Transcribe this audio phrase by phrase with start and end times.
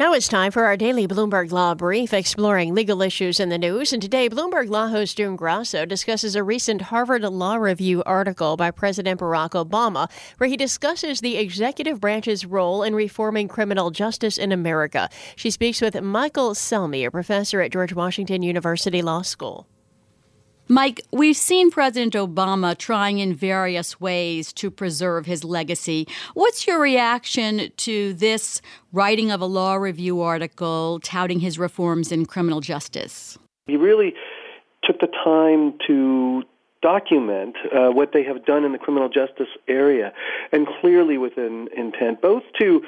[0.00, 3.92] Now it's time for our daily Bloomberg Law Brief, exploring legal issues in the news.
[3.92, 8.70] And today, Bloomberg Law host June Grasso discusses a recent Harvard Law Review article by
[8.70, 14.52] President Barack Obama, where he discusses the executive branch's role in reforming criminal justice in
[14.52, 15.10] America.
[15.36, 19.66] She speaks with Michael Selmi, a professor at George Washington University Law School.
[20.70, 26.06] Mike, we've seen President Obama trying in various ways to preserve his legacy.
[26.34, 28.62] What's your reaction to this
[28.92, 33.36] writing of a law review article touting his reforms in criminal justice?
[33.66, 34.14] He really
[34.84, 36.44] took the time to
[36.82, 40.12] document uh, what they have done in the criminal justice area,
[40.52, 42.82] and clearly with an intent both to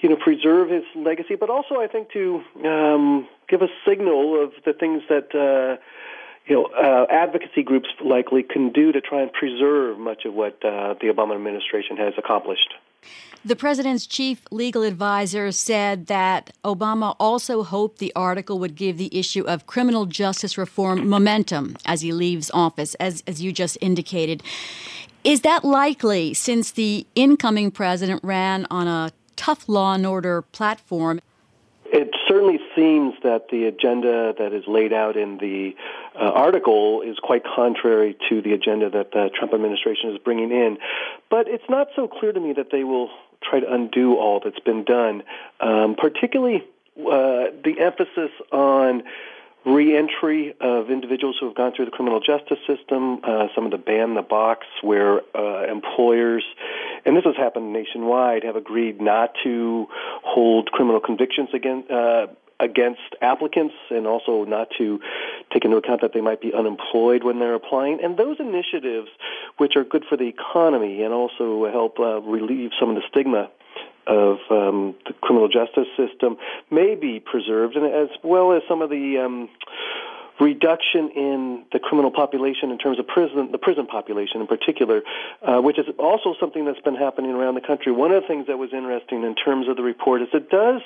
[0.00, 4.52] you know, preserve his legacy, but also I think to um, give a signal of
[4.64, 5.80] the things that uh,
[6.48, 10.54] you know, uh, advocacy groups likely can do to try and preserve much of what
[10.64, 12.74] uh, the Obama administration has accomplished.
[13.44, 19.16] The president's chief legal advisor said that Obama also hoped the article would give the
[19.16, 24.42] issue of criminal justice reform momentum as he leaves office, as, as you just indicated.
[25.22, 31.20] Is that likely since the incoming president ran on a tough law and order platform?
[31.90, 35.74] It certainly seems that the agenda that is laid out in the
[36.20, 40.78] uh, article is quite contrary to the agenda that the Trump administration is bringing in.
[41.30, 43.10] But it's not so clear to me that they will
[43.42, 45.22] try to undo all that's been done,
[45.60, 46.64] um, particularly
[46.98, 49.04] uh, the emphasis on
[49.64, 53.78] reentry of individuals who have gone through the criminal justice system, uh, some of the
[53.78, 56.44] ban the box where uh, employers,
[57.04, 59.86] and this has happened nationwide, have agreed not to
[60.24, 61.90] hold criminal convictions against.
[61.90, 62.26] Uh,
[62.60, 65.00] against applicants and also not to
[65.52, 68.02] take into account that they might be unemployed when they're applying.
[68.02, 69.08] And those initiatives,
[69.58, 73.50] which are good for the economy and also help uh, relieve some of the stigma
[74.06, 76.38] of um, the criminal justice system
[76.70, 79.50] may be preserved, and as well as some of the um,
[80.40, 85.02] reduction in the criminal population in terms of prison, the prison population in particular,
[85.42, 87.92] uh, which is also something that's been happening around the country.
[87.92, 90.82] One of the things that was interesting in terms of the report is it does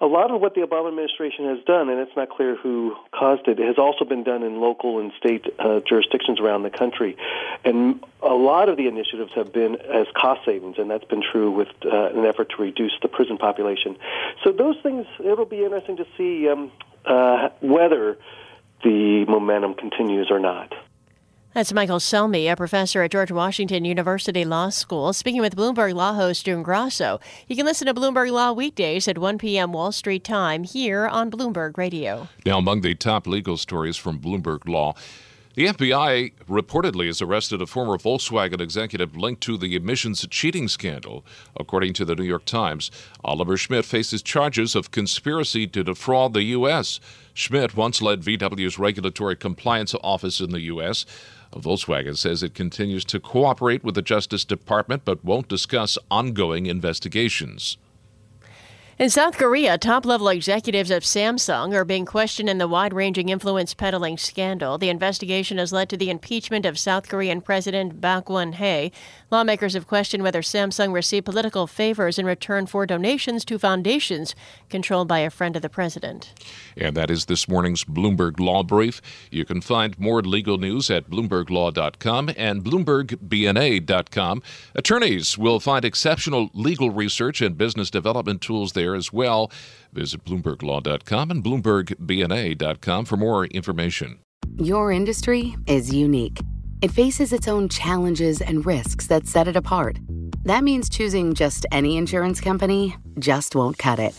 [0.00, 3.46] a lot of what the Obama administration has done, and it's not clear who caused
[3.48, 7.16] it, it has also been done in local and state uh, jurisdictions around the country.
[7.64, 11.50] And a lot of the initiatives have been as cost savings, and that's been true
[11.50, 13.96] with uh, an effort to reduce the prison population.
[14.42, 16.72] So those things, it'll be interesting to see um,
[17.04, 18.18] uh, whether
[18.82, 20.72] the momentum continues or not.
[21.56, 26.12] That's Michael Selmi, a professor at George Washington University Law School, speaking with Bloomberg Law
[26.12, 27.18] host June Grasso.
[27.48, 29.72] You can listen to Bloomberg Law weekdays at 1 p.m.
[29.72, 32.28] Wall Street time here on Bloomberg Radio.
[32.44, 34.96] Now, among the top legal stories from Bloomberg Law,
[35.56, 41.24] the FBI reportedly has arrested a former Volkswagen executive linked to the emissions cheating scandal.
[41.58, 42.90] According to the New York Times,
[43.24, 47.00] Oliver Schmidt faces charges of conspiracy to defraud the U.S.
[47.32, 51.06] Schmidt once led VW's regulatory compliance office in the U.S.
[51.54, 57.78] Volkswagen says it continues to cooperate with the Justice Department but won't discuss ongoing investigations.
[58.98, 63.28] In South Korea, top level executives of Samsung are being questioned in the wide ranging
[63.28, 64.78] influence peddling scandal.
[64.78, 68.90] The investigation has led to the impeachment of South Korean President Park Geun hye.
[69.30, 74.34] Lawmakers have questioned whether Samsung received political favors in return for donations to foundations
[74.70, 76.32] controlled by a friend of the president.
[76.74, 79.02] And that is this morning's Bloomberg Law Brief.
[79.30, 84.42] You can find more legal news at BloombergLaw.com and BloombergBNA.com.
[84.74, 89.50] Attorneys will find exceptional legal research and business development tools there there as well.
[89.92, 94.18] Visit BloombergLaw.com and BloombergBNA.com for more information.
[94.58, 96.40] Your industry is unique.
[96.82, 99.98] It faces its own challenges and risks that set it apart.
[100.44, 104.14] That means choosing just any insurance company just won't cut it.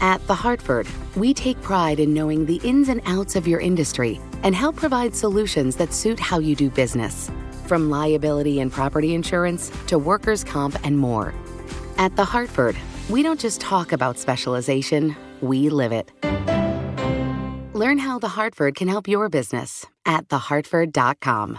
[0.00, 4.20] At The Hartford, we take pride in knowing the ins and outs of your industry
[4.42, 7.30] and help provide solutions that suit how you do business.
[7.66, 11.32] From liability and property insurance to workers' comp and more.
[11.96, 12.76] At The Hartford,
[13.08, 16.10] we don't just talk about specialization, we live it.
[17.74, 21.58] Learn how The Hartford can help your business at thehartford.com.